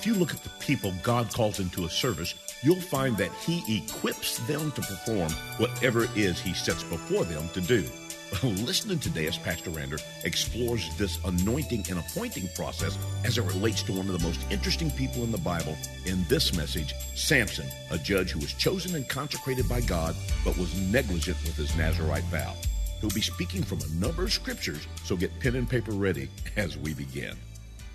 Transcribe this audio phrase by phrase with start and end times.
[0.00, 3.62] If you look at the people God calls into a service, you'll find that He
[3.76, 7.84] equips them to perform whatever it is He sets before them to do.
[8.42, 12.96] Listening today as Pastor Rander explores this anointing and appointing process
[13.26, 16.56] as it relates to one of the most interesting people in the Bible in this
[16.56, 21.56] message, Samson, a judge who was chosen and consecrated by God but was negligent with
[21.56, 22.54] his Nazarite vow.
[23.02, 26.78] He'll be speaking from a number of scriptures, so get pen and paper ready as
[26.78, 27.36] we begin.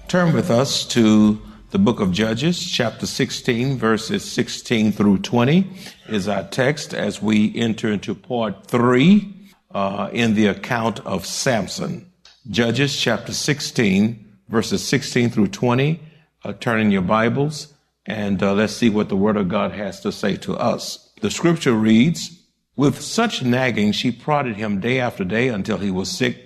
[0.07, 1.41] Turn with us to
[1.75, 5.69] the book of Judges, chapter 16, verses 16 through 20
[6.07, 12.09] is our text as we enter into part three uh, in the account of Samson.
[12.49, 15.99] Judges chapter 16, verses 16 through 20.
[16.45, 17.73] Uh, turn in your Bibles
[18.05, 21.11] and uh, let's see what the Word of God has to say to us.
[21.19, 22.41] The scripture reads,
[22.77, 26.37] With such nagging, she prodded him day after day until he was sick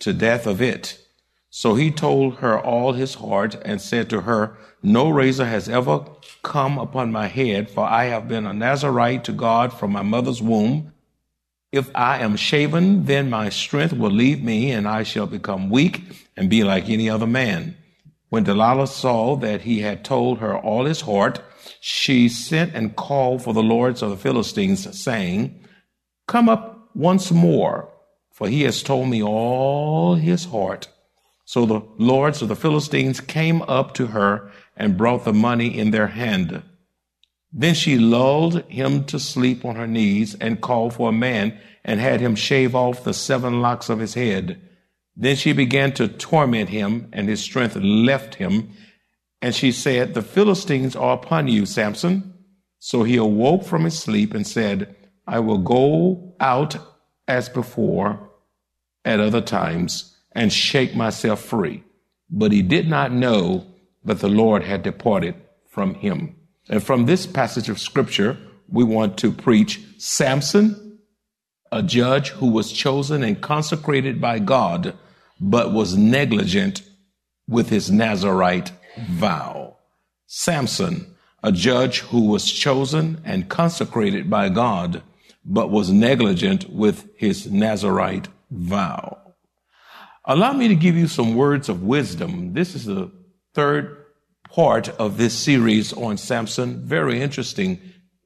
[0.00, 0.98] to death of it.
[1.54, 6.02] So he told her all his heart and said to her, No razor has ever
[6.42, 10.40] come upon my head, for I have been a Nazarite to God from my mother's
[10.40, 10.94] womb.
[11.70, 16.00] If I am shaven, then my strength will leave me, and I shall become weak
[16.38, 17.76] and be like any other man.
[18.30, 21.42] When Delilah saw that he had told her all his heart,
[21.82, 25.62] she sent and called for the lords of the Philistines, saying,
[26.26, 27.92] Come up once more,
[28.30, 30.88] for he has told me all his heart.
[31.44, 35.90] So the lords of the Philistines came up to her and brought the money in
[35.90, 36.62] their hand.
[37.52, 42.00] Then she lulled him to sleep on her knees and called for a man and
[42.00, 44.60] had him shave off the seven locks of his head.
[45.14, 48.70] Then she began to torment him and his strength left him.
[49.42, 52.32] And she said, the Philistines are upon you, Samson.
[52.78, 54.96] So he awoke from his sleep and said,
[55.26, 56.76] I will go out
[57.28, 58.30] as before
[59.04, 61.84] at other times and shake myself free.
[62.30, 63.66] But he did not know
[64.04, 65.34] that the Lord had departed
[65.68, 66.36] from him.
[66.68, 68.36] And from this passage of scripture,
[68.68, 70.98] we want to preach Samson,
[71.70, 74.96] a judge who was chosen and consecrated by God,
[75.40, 76.82] but was negligent
[77.48, 78.72] with his Nazarite
[79.08, 79.76] vow.
[80.26, 85.02] Samson, a judge who was chosen and consecrated by God,
[85.44, 89.21] but was negligent with his Nazarite vow.
[90.24, 92.52] Allow me to give you some words of wisdom.
[92.52, 93.10] This is the
[93.54, 94.04] third
[94.48, 96.84] part of this series on Samson.
[96.86, 97.80] Very interesting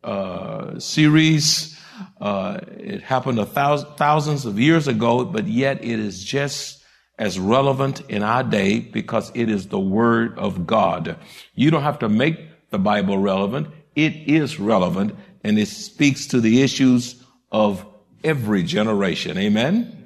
[0.04, 1.80] uh, series.
[2.20, 6.84] Uh, it happened a thousand, thousands of years ago, but yet it is just
[7.18, 11.16] as relevant in our day because it is the Word of God.
[11.54, 13.68] You don't have to make the Bible relevant.
[13.94, 17.86] It is relevant and it speaks to the issues of
[18.22, 19.38] every generation.
[19.38, 20.05] Amen.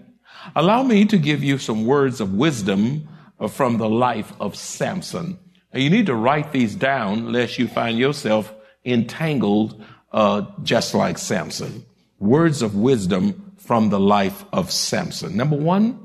[0.57, 3.09] Allow me to give you some words of wisdom
[3.49, 5.39] from the life of Samson.
[5.73, 8.53] You need to write these down lest you find yourself
[8.85, 11.85] entangled uh, just like Samson.
[12.19, 15.37] Words of wisdom from the life of Samson.
[15.37, 15.99] Number one,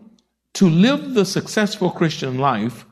[0.53, 2.85] to live the successful Christian life,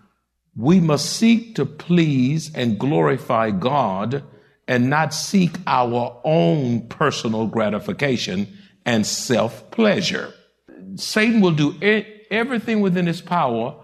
[0.56, 4.24] we must seek to please and glorify God
[4.68, 10.34] and not seek our own personal gratification and self pleasure.
[10.96, 11.76] Satan will do
[12.30, 13.76] everything within his power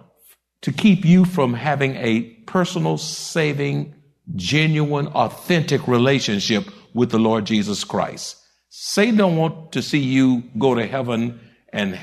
[0.61, 3.95] to keep you from having a personal, saving,
[4.35, 8.37] genuine, authentic relationship with the Lord Jesus Christ.
[8.69, 11.39] Satan don't want to see you go to heaven
[11.71, 11.99] and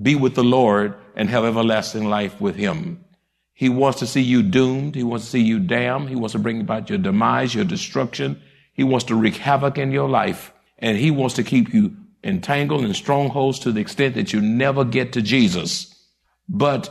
[0.00, 3.04] be with the Lord and have everlasting life with him.
[3.52, 4.94] He wants to see you doomed.
[4.94, 6.08] He wants to see you damned.
[6.08, 8.40] He wants to bring about your demise, your destruction.
[8.72, 10.52] He wants to wreak havoc in your life.
[10.78, 14.84] And he wants to keep you entangled in strongholds to the extent that you never
[14.84, 15.94] get to Jesus.
[16.48, 16.88] But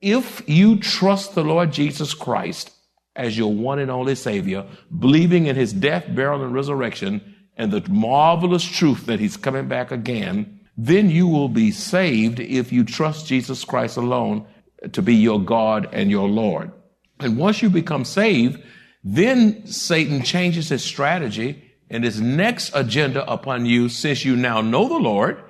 [0.00, 2.72] if you trust the Lord Jesus Christ
[3.14, 4.66] as your one and only Savior,
[4.98, 9.90] believing in his death, burial, and resurrection, and the marvelous truth that he's coming back
[9.90, 14.46] again, then you will be saved if you trust Jesus Christ alone
[14.92, 16.72] to be your God and your Lord.
[17.18, 18.62] And once you become saved,
[19.04, 24.88] then Satan changes his strategy And his next agenda upon you, since you now know
[24.88, 25.42] the Lord,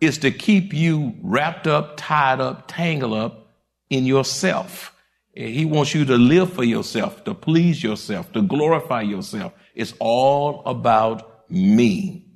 [0.00, 3.48] is to keep you wrapped up, tied up, tangled up
[3.88, 4.94] in yourself.
[5.32, 9.54] He wants you to live for yourself, to please yourself, to glorify yourself.
[9.74, 12.26] It's all about me.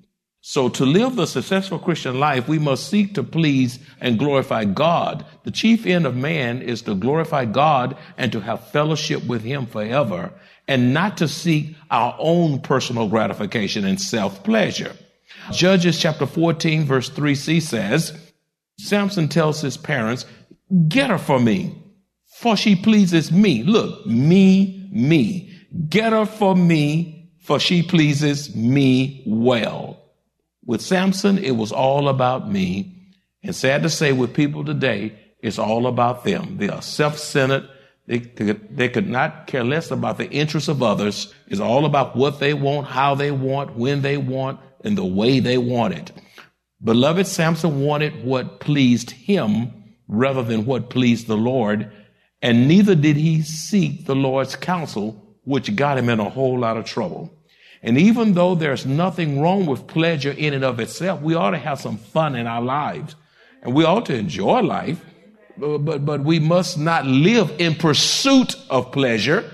[0.40, 5.24] So to live the successful Christian life, we must seek to please and glorify God.
[5.42, 9.66] The chief end of man is to glorify God and to have fellowship with him
[9.66, 10.32] forever
[10.68, 14.94] and not to seek our own personal gratification and self pleasure.
[15.52, 18.18] Judges chapter 14 verse 3c says,
[18.78, 20.24] Samson tells his parents,
[20.88, 21.74] get her for me,
[22.26, 23.62] for she pleases me.
[23.62, 25.50] Look, me, me.
[25.88, 30.00] Get her for me, for she pleases me well.
[30.64, 32.90] With Samson, it was all about me.
[33.42, 36.56] And sad to say, with people today, it's all about them.
[36.56, 37.68] They are self-centered.
[38.06, 41.32] They, they could not care less about the interests of others.
[41.46, 45.40] It's all about what they want, how they want, when they want, and the way
[45.40, 46.12] they want it.
[46.82, 49.72] Beloved, Samson wanted what pleased him
[50.06, 51.90] rather than what pleased the Lord.
[52.42, 56.76] And neither did he seek the Lord's counsel, which got him in a whole lot
[56.76, 57.34] of trouble.
[57.82, 61.58] And even though there's nothing wrong with pleasure in and of itself, we ought to
[61.58, 63.14] have some fun in our lives.
[63.62, 65.02] And we ought to enjoy life,
[65.56, 69.50] but, but, we must not live in pursuit of pleasure.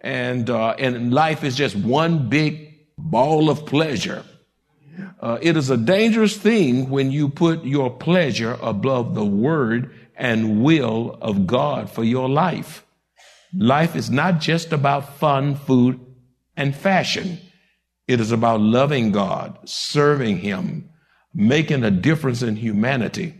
[0.00, 4.24] And, uh, and life is just one big ball of pleasure.
[5.20, 10.62] Uh, it is a dangerous thing when you put your pleasure above the word and
[10.62, 12.84] will of God for your life.
[13.56, 16.00] Life is not just about fun, food,
[16.56, 17.38] and fashion.
[18.06, 20.90] It is about loving God, serving Him,
[21.32, 23.34] making a difference in humanity.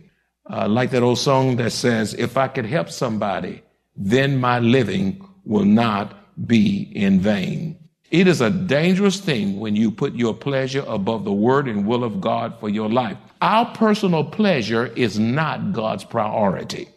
[0.47, 3.63] Uh, like that old song that says, if I could help somebody,
[3.95, 6.13] then my living will not
[6.47, 7.77] be in vain.
[8.11, 12.03] It is a dangerous thing when you put your pleasure above the word and will
[12.03, 13.17] of God for your life.
[13.41, 16.87] Our personal pleasure is not God's priority.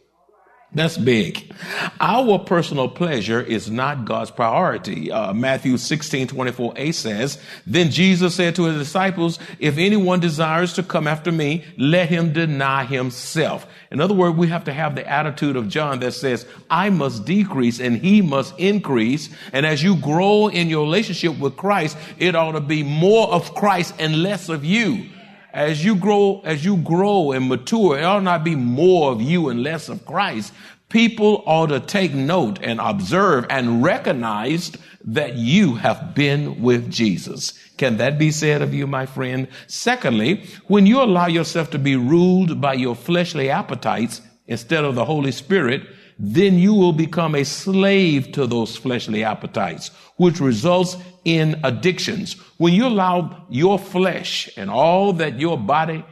[0.75, 1.50] That's big.
[1.99, 5.11] Our personal pleasure is not God's priority.
[5.11, 10.82] Uh, Matthew 16, 24a says, Then Jesus said to his disciples, If anyone desires to
[10.82, 13.67] come after me, let him deny himself.
[13.91, 17.25] In other words, we have to have the attitude of John that says, I must
[17.25, 19.31] decrease and he must increase.
[19.55, 23.55] And as you grow in your relationship with Christ, it ought to be more of
[23.55, 25.06] Christ and less of you
[25.53, 29.49] as you grow, as you grow and mature, it ought not be more of you
[29.49, 30.53] and less of Christ.
[30.89, 34.73] People ought to take note and observe and recognize
[35.05, 37.53] that you have been with Jesus.
[37.77, 39.49] Can that be said of you, my friend?
[39.67, 45.05] Secondly, when you allow yourself to be ruled by your fleshly appetites instead of the
[45.05, 45.83] Holy Spirit,
[46.19, 52.35] then you will become a slave to those fleshly appetites, which results in addictions.
[52.56, 56.05] When you allow your flesh and all that your body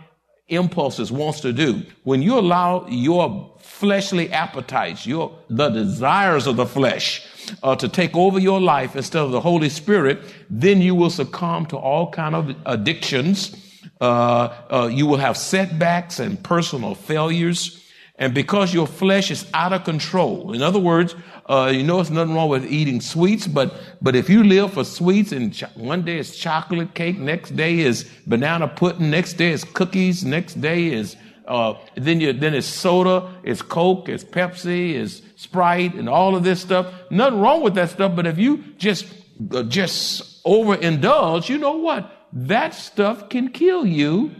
[0.48, 6.66] impulses wants to do, when you allow your fleshly appetites, your, the desires of the
[6.66, 7.26] flesh,
[7.62, 10.20] uh, to take over your life instead of the Holy Spirit,
[10.50, 13.56] then you will succumb to all kind of addictions.
[14.00, 17.82] Uh, uh, you will have setbacks and personal failures.
[18.18, 21.14] And because your flesh is out of control, in other words,
[21.50, 24.84] uh, you know, it's nothing wrong with eating sweets, but, but if you live for
[24.84, 29.50] sweets and ch- one day is chocolate cake, next day is banana pudding, next day
[29.52, 31.14] is cookies, next day is,
[31.46, 36.42] uh, then you, then it's soda, it's Coke, it's Pepsi, it's Sprite, and all of
[36.42, 36.92] this stuff.
[37.10, 39.06] Nothing wrong with that stuff, but if you just,
[39.52, 42.10] uh, just overindulge, you know what?
[42.32, 44.34] That stuff can kill you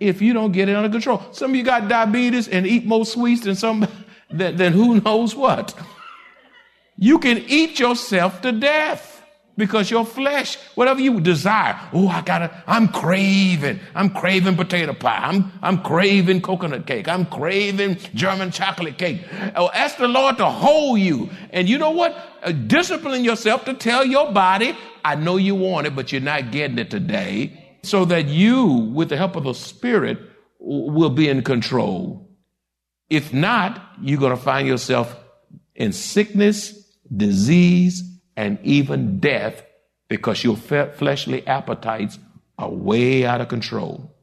[0.00, 1.22] if you don't get it under control.
[1.30, 3.86] Some of you got diabetes and eat more sweets than some
[4.30, 5.74] than, than who knows what.
[6.96, 9.22] You can eat yourself to death
[9.56, 15.18] because your flesh, whatever you desire, oh, I gotta, I'm craving, I'm craving potato pie,
[15.18, 19.22] I'm, I'm craving coconut cake, I'm craving German chocolate cake.
[19.56, 21.28] Oh, ask the Lord to hold you.
[21.50, 22.16] And you know what?
[22.42, 26.50] Uh, discipline yourself to tell your body, I know you want it, but you're not
[26.50, 30.18] getting it today so that you, with the help of the Spirit,
[30.58, 32.28] will be in control.
[33.08, 35.16] If not, you're going to find yourself
[35.74, 36.72] in sickness,
[37.14, 38.02] disease,
[38.36, 39.64] and even death
[40.08, 42.18] because your fleshly appetites
[42.58, 44.14] are way out of control.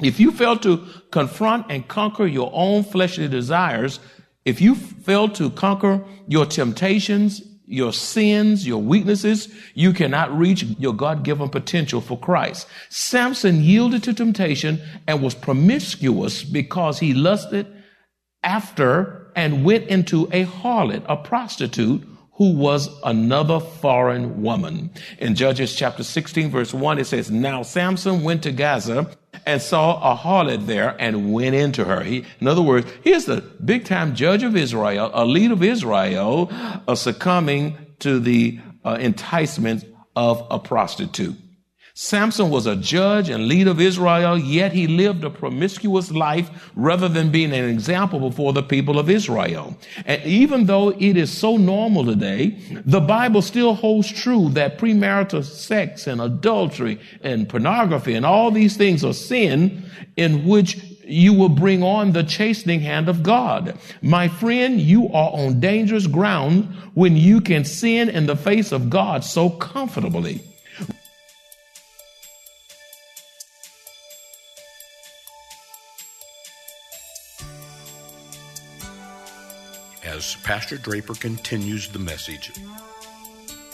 [0.00, 4.00] If you fail to confront and conquer your own fleshly desires,
[4.44, 10.92] if you fail to conquer your temptations your sins, your weaknesses, you cannot reach your
[10.92, 12.66] God given potential for Christ.
[12.88, 17.66] Samson yielded to temptation and was promiscuous because he lusted
[18.42, 22.06] after and went into a harlot, a prostitute,
[22.40, 24.90] who was another foreign woman.
[25.18, 29.10] In Judges chapter 16 verse 1, it says, Now Samson went to Gaza
[29.44, 32.02] and saw a harlot there and went into her.
[32.02, 36.48] He, in other words, here's the big time judge of Israel, a lead of Israel,
[36.50, 39.84] uh, succumbing to the uh, enticement
[40.16, 41.36] of a prostitute.
[42.02, 47.08] Samson was a judge and leader of Israel, yet he lived a promiscuous life rather
[47.10, 49.76] than being an example before the people of Israel.
[50.06, 55.44] And even though it is so normal today, the Bible still holds true that premarital
[55.44, 59.84] sex and adultery and pornography and all these things are sin
[60.16, 63.78] in which you will bring on the chastening hand of God.
[64.00, 66.64] My friend, you are on dangerous ground
[66.94, 70.49] when you can sin in the face of God so comfortably.
[80.20, 82.52] As Pastor Draper continues the message.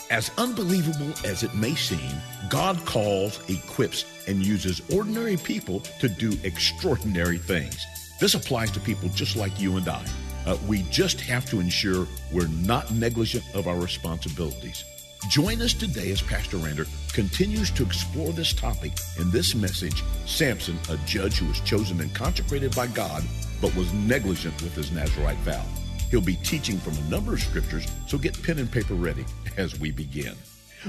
[0.09, 6.31] As unbelievable as it may seem, God calls, equips, and uses ordinary people to do
[6.45, 7.85] extraordinary things.
[8.21, 10.05] This applies to people just like you and I.
[10.45, 14.85] Uh, we just have to ensure we're not negligent of our responsibilities.
[15.29, 20.79] Join us today as Pastor Rander continues to explore this topic in this message Samson,
[20.89, 23.25] a judge who was chosen and consecrated by God,
[23.61, 25.65] but was negligent with his Nazarite vow.
[26.09, 29.25] He'll be teaching from a number of scriptures, so get pen and paper ready
[29.57, 30.35] as we begin.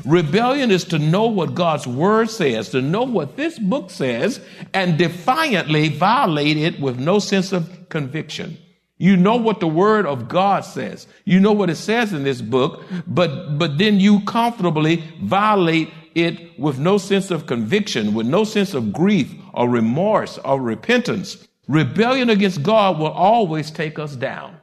[0.05, 4.41] Rebellion is to know what God's word says, to know what this book says,
[4.75, 8.59] and defiantly violate it with no sense of conviction.
[8.99, 11.07] You know what the word of God says.
[11.25, 16.59] You know what it says in this book, but, but then you comfortably violate it
[16.59, 21.47] with no sense of conviction, with no sense of grief or remorse or repentance.
[21.69, 24.58] Rebellion against God will always take us down.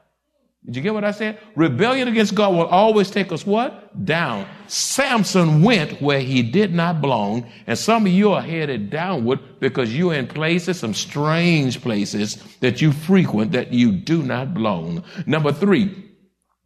[0.66, 1.40] Did you get what I said?
[1.56, 4.04] Rebellion against God will always take us what?
[4.04, 4.48] Down.
[4.68, 9.96] Samson went where he did not belong, and some of you are headed downward because
[9.96, 15.04] you're in places, some strange places that you frequent that you do not belong.
[15.28, 16.04] Number three,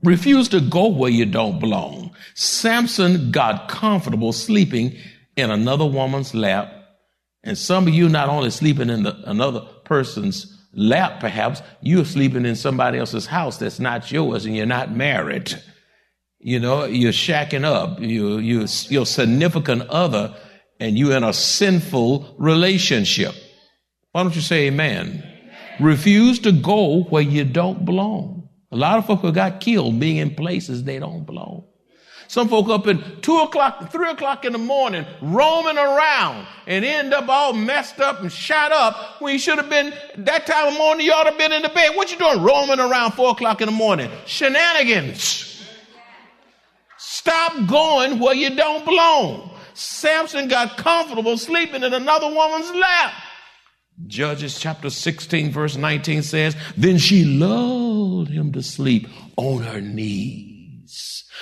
[0.02, 2.16] refuse to go where you don't belong.
[2.36, 4.96] Samson got comfortable sleeping
[5.36, 6.74] in another woman's lap,
[7.44, 12.46] and some of you not only sleeping in the, another person's lap, perhaps, you're sleeping
[12.46, 15.54] in somebody else's house that's not yours and you're not married.
[16.40, 20.36] You know, you're shacking up, you, you, your significant other,
[20.80, 23.36] and you're in a sinful relationship.
[24.12, 25.08] Why don't you say amen?
[25.08, 25.52] amen?
[25.80, 28.50] Refuse to go where you don't belong.
[28.72, 31.69] A lot of folks got killed being in places they don't belong.
[32.30, 37.12] Some folk up at two o'clock, three o'clock in the morning, roaming around and end
[37.12, 40.78] up all messed up and shot up when you should have been that time of
[40.78, 41.08] morning.
[41.08, 41.96] You ought to have been in the bed.
[41.96, 44.12] What you doing roaming around four o'clock in the morning?
[44.28, 45.66] Shenanigans.
[47.00, 49.50] Stop going where you don't belong.
[49.74, 53.12] Samson got comfortable sleeping in another woman's lap.
[54.06, 60.49] Judges chapter 16, verse 19 says, Then she lulled him to sleep on her knees.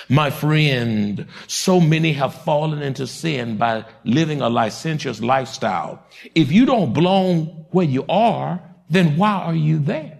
[0.08, 6.02] My friend, so many have fallen into sin by living a licentious lifestyle.
[6.34, 10.18] If you don't belong where you are, then why are you there?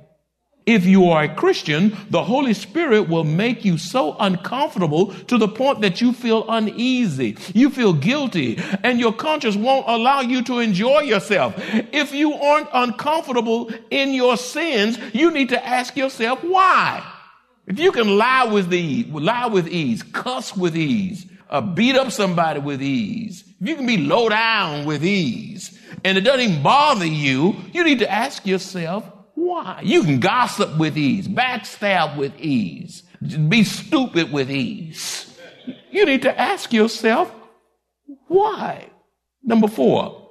[0.67, 5.49] If you are a Christian, the Holy Spirit will make you so uncomfortable to the
[5.49, 7.39] point that you feel uneasy.
[7.55, 11.55] You feel guilty and your conscience won't allow you to enjoy yourself.
[11.57, 17.03] If you aren't uncomfortable in your sins, you need to ask yourself why.
[17.69, 22.11] If you can lie with ease, lie with ease, cuss with ease, uh, beat up
[22.11, 26.63] somebody with ease, if you can be low down with ease, and it doesn't even
[26.63, 29.83] bother you, you need to ask yourself why.
[29.85, 33.03] You can gossip with ease, backstab with ease,
[33.49, 35.39] be stupid with ease.
[35.91, 37.31] You need to ask yourself
[38.29, 38.89] why.
[39.43, 40.31] Number four,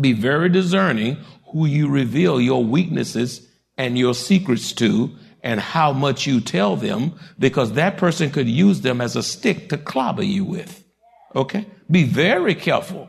[0.00, 1.18] be very discerning
[1.52, 7.12] who you reveal your weaknesses and your secrets to and how much you tell them
[7.38, 10.82] because that person could use them as a stick to clobber you with.
[11.36, 11.66] Okay?
[11.90, 13.08] Be very careful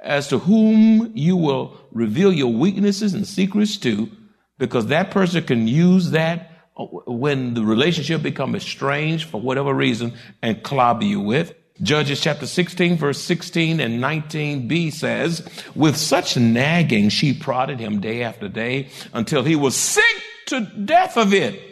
[0.00, 4.08] as to whom you will reveal your weaknesses and secrets to
[4.58, 10.62] because that person can use that when the relationship becomes estranged for whatever reason and
[10.62, 11.52] clobber you with.
[11.82, 18.22] Judges chapter 16 verse 16 and 19b says, with such nagging she prodded him day
[18.22, 21.71] after day until he was sick to death of it.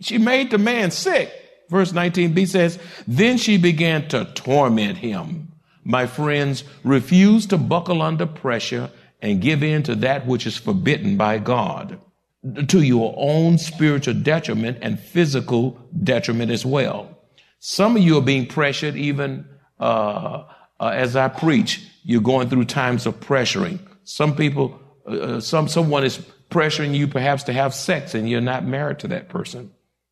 [0.00, 1.32] She made the man sick.
[1.68, 5.52] Verse 19b says, Then she began to torment him.
[5.84, 8.90] My friends, refuse to buckle under pressure
[9.22, 12.00] and give in to that which is forbidden by God,
[12.68, 17.18] to your own spiritual detriment and physical detriment as well.
[17.58, 19.46] Some of you are being pressured even
[19.78, 20.44] uh,
[20.78, 21.86] uh, as I preach.
[22.02, 23.78] You're going through times of pressuring.
[24.04, 26.18] Some people, uh, uh, some someone is
[26.50, 29.70] pressuring you perhaps to have sex, and you're not married to that person.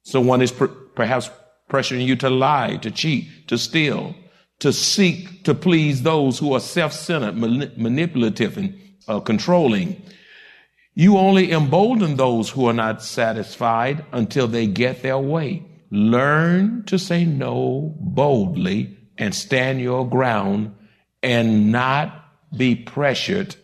[0.09, 1.29] Someone is per- perhaps
[1.69, 4.15] pressuring you to lie, to cheat, to steal,
[4.59, 10.03] to seek to please those who are self-centered, manipulative, and uh, controlling.
[10.95, 15.63] You only embolden those who are not satisfied until they get their way.
[15.91, 20.75] Learn to say no boldly and stand your ground
[21.23, 22.25] and not
[22.57, 23.57] be pressured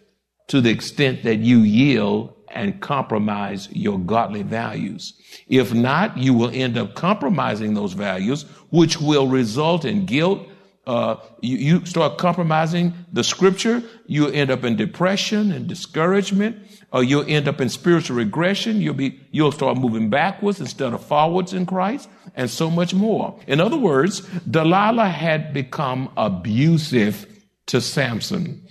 [0.49, 5.15] to the extent that you yield and compromise your godly values.
[5.49, 10.49] If not, you will end up compromising those values, which will result in guilt,
[10.87, 16.59] uh, you, you, start compromising the scripture, you end up in depression and discouragement,
[16.93, 18.83] or you'll end up in spiritual regression.
[18.83, 23.41] You'll be, you'll start moving backwards instead of forwards in Christ, and so much more.
[23.47, 24.21] In other words,
[24.51, 27.27] Delilah had become abusive
[27.67, 28.67] to Samson.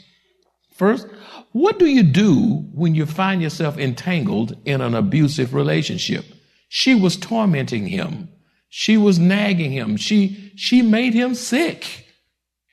[0.76, 1.08] First,
[1.54, 6.26] what do you do when you find yourself entangled in an abusive relationship?
[6.68, 8.30] She was tormenting him.
[8.70, 9.96] She was nagging him.
[9.98, 12.08] She, she made him sick.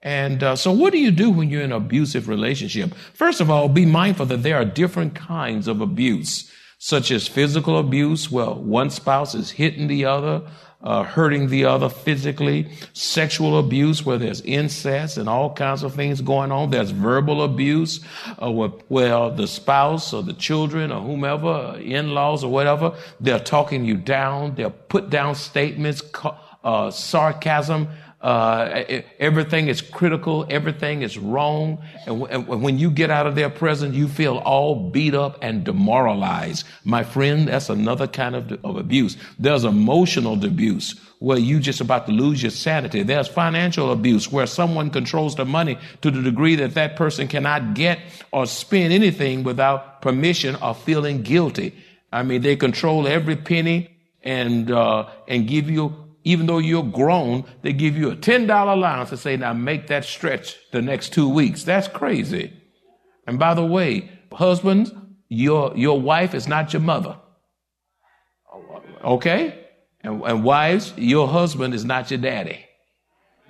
[0.02, 2.94] And uh, so, what do you do when you're in an abusive relationship?
[3.12, 7.78] First of all, be mindful that there are different kinds of abuse, such as physical
[7.78, 8.30] abuse.
[8.30, 10.42] Well, one spouse is hitting the other,
[10.82, 12.68] uh, hurting the other physically.
[12.92, 16.70] Sexual abuse, where there's incest and all kinds of things going on.
[16.70, 18.00] There's verbal abuse,
[18.42, 23.84] uh, where, where the spouse or the children or whomever, in-laws or whatever, they're talking
[23.84, 24.54] you down.
[24.54, 26.02] They'll put down statements,
[26.62, 27.88] uh, sarcasm
[28.20, 28.84] uh,
[29.18, 30.46] everything is critical.
[30.50, 31.82] Everything is wrong.
[32.06, 35.38] And, w- and, when you get out of their presence, you feel all beat up
[35.40, 36.66] and demoralized.
[36.84, 39.16] My friend, that's another kind of, of abuse.
[39.38, 43.02] There's emotional abuse where you just about to lose your sanity.
[43.02, 47.72] There's financial abuse where someone controls the money to the degree that that person cannot
[47.72, 48.00] get
[48.32, 51.74] or spend anything without permission or feeling guilty.
[52.12, 53.90] I mean, they control every penny
[54.22, 59.11] and, uh, and give you even though you're grown, they give you a $10 allowance
[59.11, 61.64] to say, now make that stretch the next two weeks.
[61.64, 62.52] That's crazy.
[63.26, 64.92] And by the way, husbands,
[65.28, 67.16] your, your wife is not your mother.
[69.02, 69.66] Okay?
[70.02, 72.66] And, and wives, your husband is not your daddy.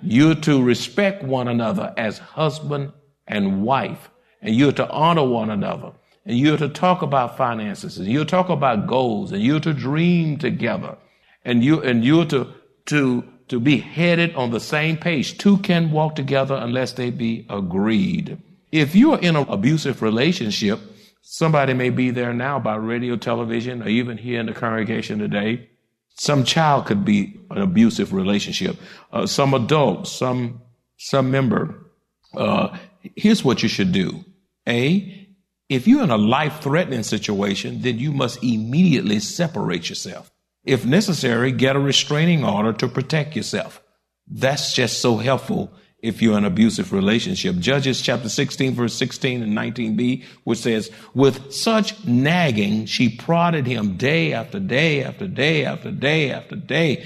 [0.01, 2.93] You're to respect one another as husband
[3.27, 4.09] and wife.
[4.41, 5.91] And you're to honor one another.
[6.25, 7.97] And you're to talk about finances.
[7.97, 9.31] And you're to talk about goals.
[9.31, 10.97] And you're to dream together.
[11.43, 12.47] And you, and you're to
[12.85, 15.37] to, to be headed on the same page.
[15.37, 18.37] Two can walk together unless they be agreed.
[18.71, 20.79] If you are in an abusive relationship,
[21.21, 25.69] somebody may be there now by radio, television, or even here in the congregation today.
[26.15, 28.77] Some child could be an abusive relationship.
[29.11, 30.61] Uh, some adult, some,
[30.97, 31.91] some member.
[32.33, 32.77] Uh,
[33.15, 34.23] here's what you should do.
[34.67, 35.27] A,
[35.69, 40.31] if you're in a life threatening situation, then you must immediately separate yourself.
[40.63, 43.81] If necessary, get a restraining order to protect yourself.
[44.27, 47.57] That's just so helpful if you're in an abusive relationship.
[47.57, 53.97] Judges chapter 16 verse 16 and 19b, which says, with such nagging, she prodded him
[53.97, 57.05] day after day after day after day after day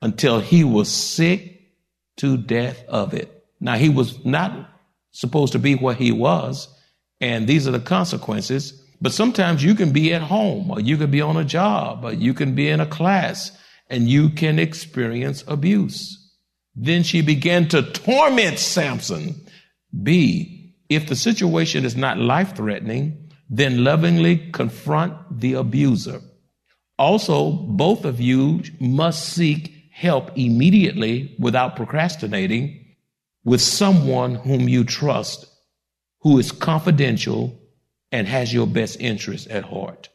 [0.00, 1.60] until he was sick
[2.18, 3.44] to death of it.
[3.60, 4.68] Now he was not
[5.12, 6.68] supposed to be where he was.
[7.20, 11.10] And these are the consequences but sometimes you can be at home or you can
[11.10, 13.50] be on a job or you can be in a class
[13.90, 16.32] and you can experience abuse.
[16.76, 19.44] Then she began to torment Samson.
[20.04, 26.20] B, if the situation is not life threatening, then lovingly confront the abuser.
[26.96, 32.94] Also, both of you must seek help immediately without procrastinating
[33.44, 35.44] with someone whom you trust,
[36.20, 37.58] who is confidential
[38.12, 40.10] and has your best interest at heart.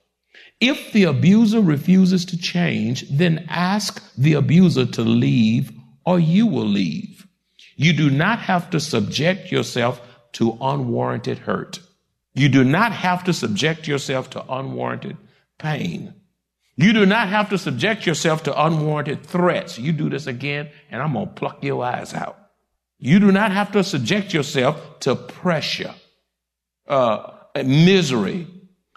[0.61, 5.71] If the abuser refuses to change, then ask the abuser to leave
[6.05, 7.27] or you will leave.
[7.75, 10.01] You do not have to subject yourself
[10.33, 11.79] to unwarranted hurt.
[12.33, 15.17] You do not have to subject yourself to unwarranted
[15.57, 16.13] pain.
[16.75, 19.79] You do not have to subject yourself to unwarranted threats.
[19.79, 22.37] You do this again and I'm going to pluck your eyes out.
[22.99, 25.93] You do not have to subject yourself to pressure.
[26.87, 28.47] Uh, misery,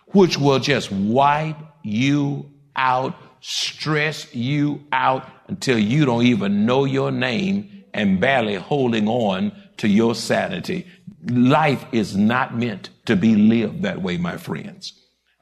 [0.08, 7.10] which will just wipe you out, stress you out until you don't even know your
[7.10, 10.86] name and barely holding on to your sanity.
[11.28, 14.92] Life is not meant to be lived that way, my friends.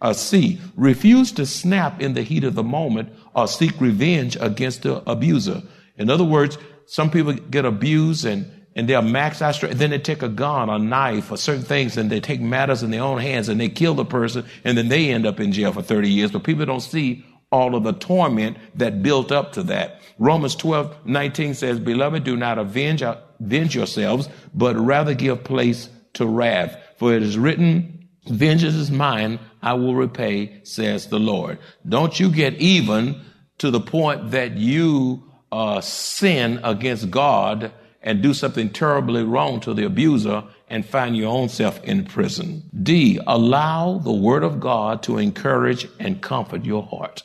[0.00, 4.82] Uh, C, refuse to snap in the heat of the moment or seek revenge against
[4.82, 5.62] the abuser.
[5.96, 9.76] In other words, some people get abused and and they're max out strength.
[9.76, 12.92] Then they take a gun, a knife, or certain things, and they take matters in
[12.92, 15.72] their own hands and they kill the person, and then they end up in jail
[15.72, 16.30] for 30 years.
[16.30, 20.00] But people don't see all of the torment that built up to that.
[20.20, 26.24] Romans 12, 19 says, Beloved, do not avenge, avenge yourselves, but rather give place to
[26.24, 26.76] wrath.
[26.98, 31.58] For it is written, Vengeance is mine, I will repay, says the Lord.
[31.88, 33.22] Don't you get even
[33.58, 37.72] to the point that you uh, sin against God
[38.08, 42.62] and do something terribly wrong to the abuser and find your own self in prison.
[42.82, 47.22] D, allow the word of God to encourage and comfort your heart.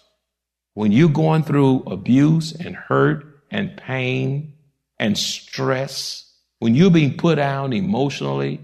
[0.73, 4.55] When you're going through abuse and hurt and pain
[4.99, 8.59] and stress, when you're being put down emotionally,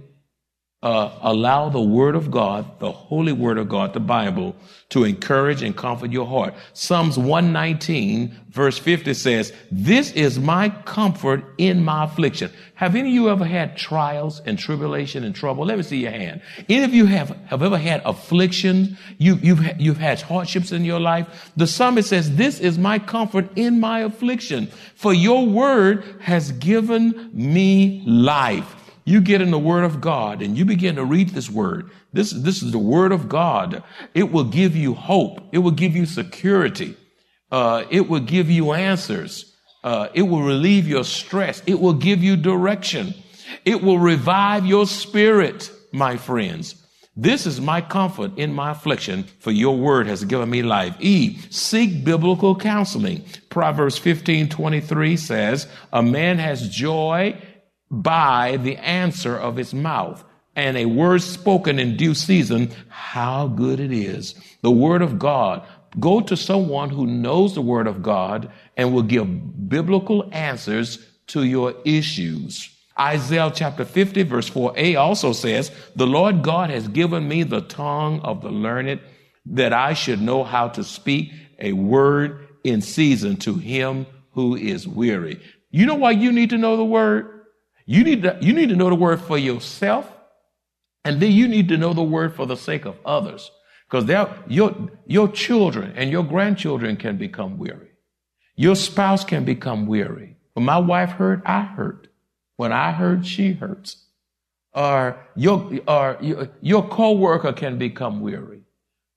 [0.82, 4.56] uh, allow the Word of God, the Holy Word of God, the Bible,
[4.90, 6.54] to encourage and comfort your heart.
[6.72, 12.50] Psalms 119, verse 50 says, This is my comfort in my affliction.
[12.76, 15.66] Have any of you ever had trials and tribulation and trouble?
[15.66, 16.42] Let me see your hand.
[16.70, 18.98] Any of you have, have ever had afflictions?
[19.18, 21.52] You, you've, you've had hardships in your life?
[21.58, 27.32] The psalmist says, This is my comfort in my affliction, for your word has given
[27.34, 28.78] me life
[29.10, 32.32] you get in the Word of God and you begin to read this Word, this,
[32.32, 33.84] this is the Word of God.
[34.14, 35.42] It will give you hope.
[35.52, 36.96] It will give you security.
[37.52, 39.56] Uh, it will give you answers.
[39.84, 41.64] Uh, it will relieve your stress.
[41.66, 43.14] It will give you direction.
[43.66, 46.76] It will revive your spirit, my friends.
[47.16, 50.96] This is my comfort in my affliction, for your word has given me life.
[51.00, 53.26] E, seek biblical counseling.
[53.50, 57.38] Proverbs 15, 23 says, a man has joy
[57.92, 60.24] by the answer of his mouth
[60.56, 64.36] and a word spoken in due season, how good it is.
[64.62, 65.66] The word of God.
[66.00, 71.44] Go to someone who knows the word of God and will give biblical answers to
[71.44, 72.70] your issues.
[73.00, 78.20] Isaiah chapter 50 verse 4a also says, the Lord God has given me the tongue
[78.22, 79.00] of the learned
[79.46, 84.88] that I should know how to speak a word in season to him who is
[84.88, 85.42] weary.
[85.72, 87.39] You know why you need to know the word?
[87.90, 90.08] You need to, you need to know the word for yourself,
[91.04, 93.50] and then you need to know the word for the sake of others.
[93.90, 94.08] Because
[94.48, 94.76] your,
[95.08, 97.90] your children and your grandchildren can become weary.
[98.56, 100.36] Your spouse can become weary.
[100.54, 102.10] When my wife hurt, I hurt.
[102.58, 104.06] When I hurt, she hurts.
[104.72, 108.62] Or your, or your, your co-worker can become weary.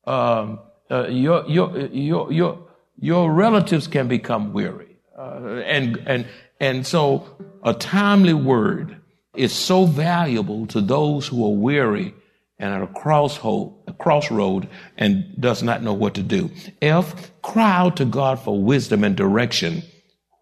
[0.07, 4.97] Um, uh, your, your, your, your, your relatives can become weary.
[5.15, 6.27] Uh, and, and,
[6.63, 7.27] and so
[7.65, 8.97] a timely word
[9.37, 12.15] is so valuable to those who are weary
[12.59, 16.51] and at a crossroad, a crossroad and does not know what to do.
[16.81, 19.83] F, cry out to God for wisdom and direction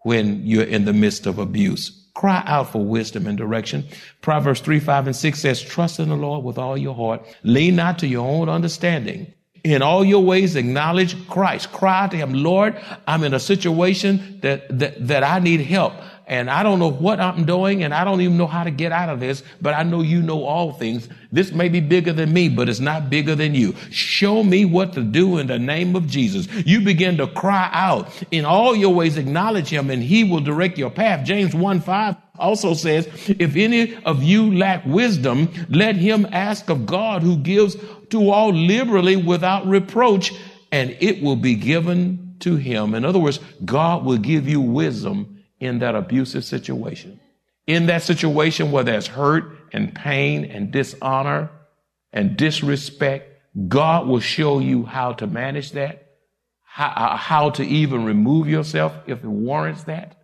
[0.03, 1.97] when you're in the midst of abuse.
[2.13, 3.87] Cry out for wisdom and direction.
[4.21, 7.25] Proverbs 3, 5, and 6 says, Trust in the Lord with all your heart.
[7.43, 9.33] Lean not to your own understanding.
[9.63, 11.71] In all your ways, acknowledge Christ.
[11.71, 15.93] Cry to him, Lord, I'm in a situation that, that, that I need help
[16.31, 18.93] and I don't know what I'm doing and I don't even know how to get
[18.93, 21.09] out of this, but I know you know all things.
[21.29, 23.75] This may be bigger than me, but it's not bigger than you.
[23.89, 26.47] Show me what to do in the name of Jesus.
[26.65, 30.77] You begin to cry out in all your ways, acknowledge him and he will direct
[30.77, 31.25] your path.
[31.25, 36.85] James 1 5 also says, if any of you lack wisdom, let him ask of
[36.85, 37.75] God who gives
[38.11, 40.33] to all liberally without reproach
[40.71, 42.95] and it will be given to him.
[42.95, 47.19] In other words, God will give you wisdom in that abusive situation.
[47.67, 51.51] In that situation where there's hurt and pain and dishonor
[52.11, 53.29] and disrespect,
[53.67, 56.07] God will show you how to manage that,
[56.63, 60.17] how, uh, how to even remove yourself if it warrants that.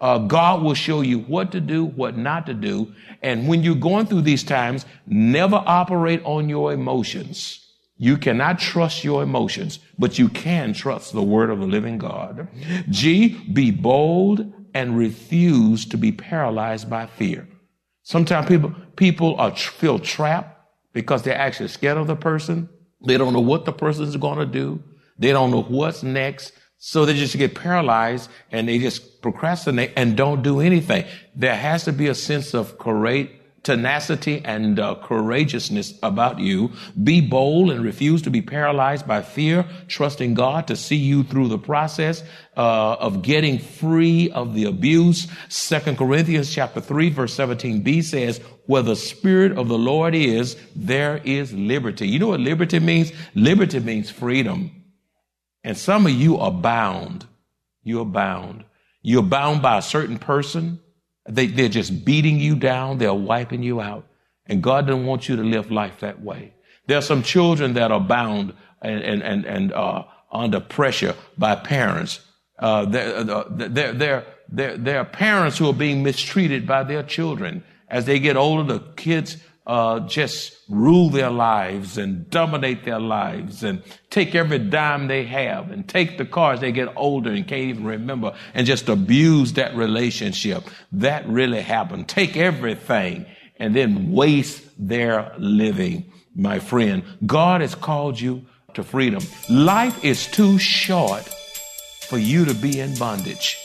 [0.00, 2.92] Uh, God will show you what to do, what not to do.
[3.22, 7.60] And when you're going through these times, never operate on your emotions.
[7.98, 12.48] You cannot trust your emotions, but you can trust the word of the living God.
[12.90, 17.48] G, be bold and refuse to be paralyzed by fear.
[18.02, 20.58] Sometimes people, people are, feel trapped
[20.92, 22.68] because they're actually scared of the person.
[23.06, 24.82] They don't know what the person is going to do.
[25.18, 26.52] They don't know what's next.
[26.78, 31.04] So they just get paralyzed and they just procrastinate and don't do anything.
[31.34, 33.30] There has to be a sense of courage,
[33.62, 36.72] tenacity and uh, courageousness about you.
[37.02, 41.48] Be bold and refuse to be paralyzed by fear, trusting God to see you through
[41.48, 42.22] the process
[42.56, 45.28] uh, of getting free of the abuse.
[45.48, 51.20] Second Corinthians chapter 3 verse 17b says, where the spirit of the Lord is, there
[51.24, 52.06] is liberty.
[52.06, 53.12] You know what liberty means?
[53.34, 54.70] Liberty means freedom.
[55.64, 57.26] And some of you are bound.
[57.82, 58.64] You are bound.
[59.02, 60.80] You're bound by a certain person.
[61.28, 62.98] They, they're just beating you down.
[62.98, 64.06] They're wiping you out.
[64.46, 66.54] And God doesn't want you to live life that way.
[66.86, 71.54] There are some children that are bound and, and, and, and uh, under pressure by
[71.54, 72.20] parents.
[72.58, 77.62] Uh, they're, they're, they're, they're, they're parents who are being mistreated by their children.
[77.88, 83.62] As they get older, the kids uh, just rule their lives and dominate their lives
[83.62, 87.62] and take every dime they have and take the cars they get older and can't
[87.62, 90.64] even remember and just abuse that relationship.
[90.90, 92.08] That really happened.
[92.08, 97.04] Take everything and then waste their living, my friend.
[97.24, 98.44] God has called you
[98.74, 99.22] to freedom.
[99.48, 101.22] Life is too short
[102.08, 103.58] for you to be in bondage.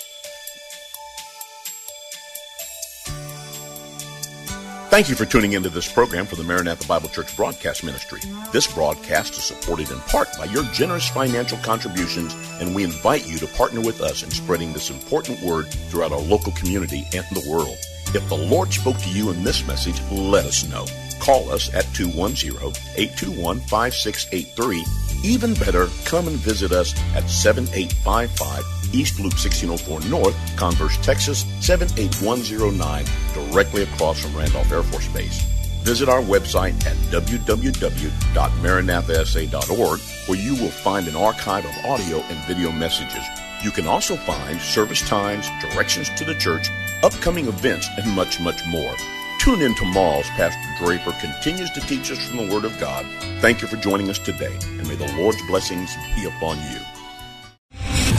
[4.97, 8.19] Thank you for tuning into this program for the Maranatha Bible Church Broadcast Ministry.
[8.51, 13.38] This broadcast is supported in part by your generous financial contributions, and we invite you
[13.38, 17.47] to partner with us in spreading this important word throughout our local community and the
[17.47, 17.77] world.
[18.15, 20.88] If the Lord spoke to you in this message, let us know.
[21.19, 24.83] Call us at 210-821-5683.
[25.23, 33.06] Even better, come and visit us at 7855 East Loop 1604 North, Converse, Texas 78109,
[33.34, 35.41] directly across from Randolph Air Force Base.
[35.84, 42.71] Visit our website at www.maranathasa.org where you will find an archive of audio and video
[42.71, 43.23] messages.
[43.63, 46.69] You can also find service times, directions to the church,
[47.04, 48.93] upcoming events, and much, much more.
[49.39, 53.06] Tune in tomorrow as Pastor Draper continues to teach us from the Word of God.
[53.39, 56.96] Thank you for joining us today, and may the Lord's blessings be upon you.